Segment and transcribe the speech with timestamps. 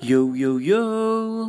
[0.00, 0.80] Yo yo yo,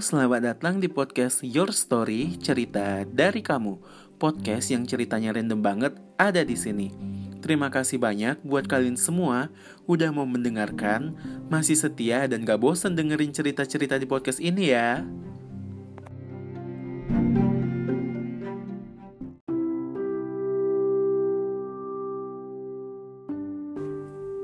[0.04, 3.80] selamat datang di podcast Your Story, cerita dari kamu.
[4.20, 6.92] Podcast yang ceritanya random banget ada di sini.
[7.40, 9.48] Terima kasih banyak buat kalian semua
[9.88, 11.16] udah mau mendengarkan,
[11.48, 15.00] masih setia dan gak bosan dengerin cerita-cerita di podcast ini ya.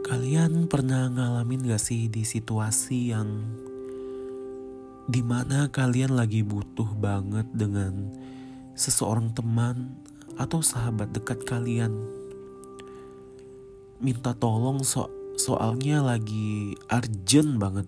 [0.07, 3.66] Kalian pernah ngalamin gak sih di situasi yang
[5.07, 8.11] di mana kalian lagi butuh banget dengan
[8.75, 9.95] seseorang teman
[10.35, 11.95] atau sahabat dekat kalian?
[14.03, 15.07] Minta tolong so
[15.39, 17.87] soalnya lagi urgent banget.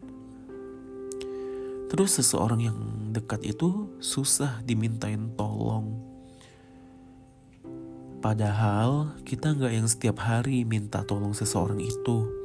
[1.92, 2.80] Terus seseorang yang
[3.12, 6.00] dekat itu susah dimintain tolong.
[8.24, 12.39] Padahal kita nggak yang setiap hari minta tolong seseorang itu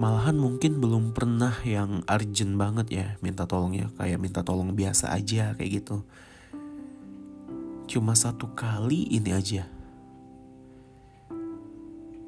[0.00, 5.12] malahan mungkin belum pernah yang urgent banget ya minta tolong ya kayak minta tolong biasa
[5.12, 6.08] aja kayak gitu.
[7.84, 9.68] Cuma satu kali ini aja.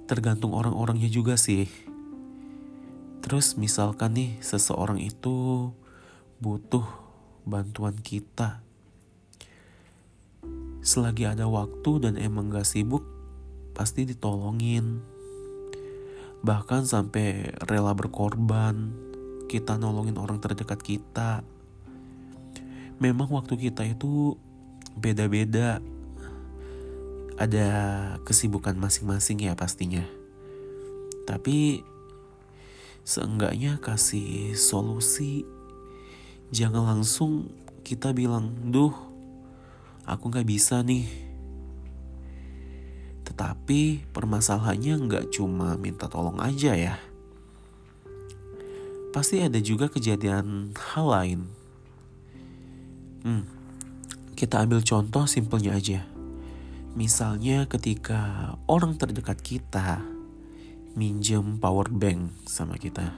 [0.05, 1.65] Tergantung orang-orangnya juga sih.
[3.25, 5.73] Terus misalkan nih seseorang itu
[6.45, 6.85] butuh
[7.49, 8.61] bantuan kita.
[10.85, 13.07] Selagi ada waktu dan emang gak sibuk
[13.73, 15.01] pasti ditolongin
[16.43, 18.91] bahkan sampai rela berkorban
[19.47, 21.47] kita nolongin orang terdekat kita.
[22.99, 24.35] Memang waktu kita itu
[24.97, 25.79] beda-beda.
[27.37, 27.69] Ada
[28.25, 30.05] kesibukan masing-masing ya pastinya.
[31.29, 31.85] Tapi
[33.05, 35.45] seenggaknya kasih solusi.
[36.49, 38.95] Jangan langsung kita bilang duh
[40.07, 41.32] aku nggak bisa nih
[43.43, 46.95] tetapi permasalahannya nggak cuma minta tolong aja ya.
[49.11, 51.41] Pasti ada juga kejadian hal lain.
[53.27, 53.43] Hmm,
[54.39, 56.07] kita ambil contoh simpelnya aja.
[56.95, 60.07] Misalnya ketika orang terdekat kita
[60.95, 63.11] minjem power bank sama kita.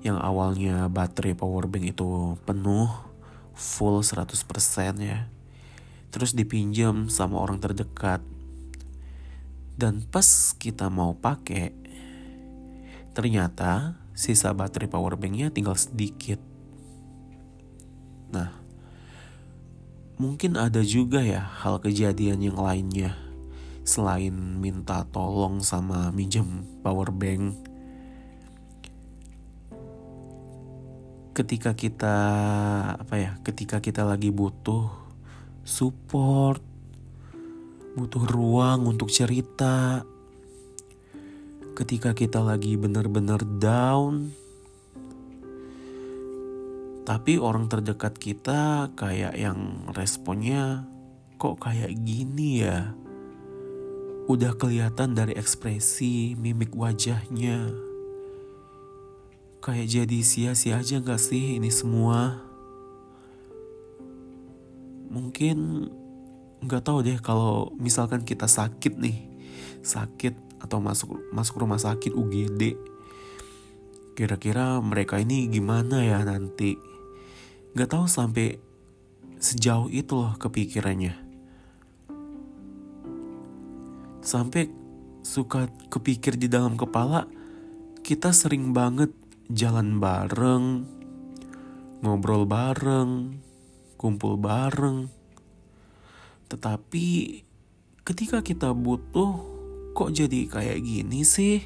[0.00, 2.88] Yang awalnya baterai power bank itu penuh,
[3.52, 4.32] full 100%
[4.96, 5.28] ya.
[6.08, 8.24] Terus dipinjam sama orang terdekat
[9.78, 10.26] dan pas
[10.58, 11.70] kita mau pakai,
[13.14, 16.42] ternyata sisa baterai power banknya tinggal sedikit.
[18.34, 18.50] Nah,
[20.18, 23.14] mungkin ada juga ya hal kejadian yang lainnya
[23.86, 27.54] selain minta tolong sama minjem power bank.
[31.38, 32.16] Ketika kita
[32.98, 34.90] apa ya, ketika kita lagi butuh
[35.62, 36.67] support
[37.98, 40.06] butuh ruang untuk cerita.
[41.74, 44.30] Ketika kita lagi benar-benar down,
[47.02, 50.86] tapi orang terdekat kita kayak yang responnya
[51.42, 52.94] kok kayak gini ya.
[54.30, 57.74] Udah kelihatan dari ekspresi mimik wajahnya.
[59.58, 62.44] Kayak jadi sia-sia aja gak sih ini semua?
[65.08, 65.88] Mungkin
[66.58, 69.18] nggak tahu deh kalau misalkan kita sakit nih
[69.82, 72.74] sakit atau masuk masuk rumah sakit UGD
[74.18, 76.74] kira-kira mereka ini gimana ya nanti?
[77.78, 78.58] Nggak tahu sampai
[79.38, 81.14] sejauh itu loh kepikirannya.
[84.18, 84.74] Sampai
[85.22, 87.30] suka kepikir di dalam kepala
[88.02, 89.14] kita sering banget
[89.54, 90.82] jalan bareng
[92.02, 93.38] ngobrol bareng
[93.94, 95.17] kumpul bareng
[96.48, 97.40] tetapi
[98.08, 99.36] ketika kita butuh
[99.92, 101.60] kok jadi kayak gini sih?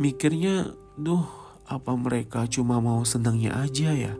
[0.00, 1.28] Mikirnya, duh,
[1.68, 4.14] apa mereka cuma mau senangnya aja ya?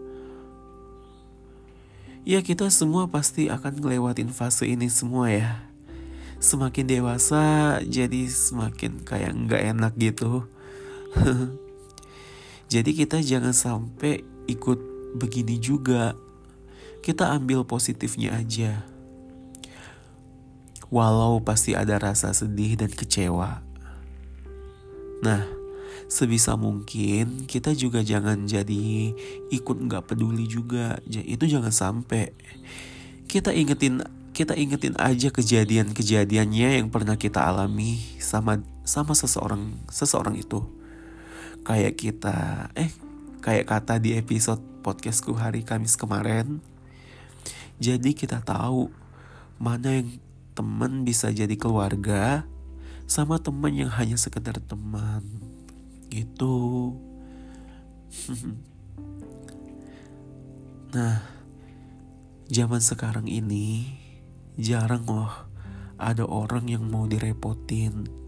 [2.24, 5.60] Ya kita semua pasti akan ngelewatin fase ini semua ya.
[6.40, 10.48] Semakin dewasa jadi semakin kayak nggak enak gitu.
[12.72, 14.80] jadi kita jangan sampai ikut
[15.20, 16.16] begini juga
[17.04, 18.80] kita ambil positifnya aja.
[20.88, 23.60] Walau pasti ada rasa sedih dan kecewa.
[25.20, 25.44] Nah,
[26.08, 29.12] sebisa mungkin kita juga jangan jadi
[29.52, 30.96] ikut nggak peduli juga.
[31.04, 32.32] Itu jangan sampai.
[33.28, 34.00] Kita ingetin
[34.32, 40.64] kita ingetin aja kejadian-kejadiannya yang pernah kita alami sama sama seseorang seseorang itu.
[41.68, 42.36] Kayak kita
[42.72, 42.88] eh
[43.44, 46.64] kayak kata di episode podcastku hari Kamis kemarin,
[47.78, 48.90] jadi kita tahu
[49.58, 50.18] mana yang
[50.54, 52.46] teman bisa jadi keluarga
[53.04, 55.22] sama teman yang hanya sekedar teman.
[56.08, 56.94] Gitu.
[60.94, 61.18] nah,
[62.46, 63.90] zaman sekarang ini
[64.54, 65.34] jarang loh
[65.98, 68.23] ada orang yang mau direpotin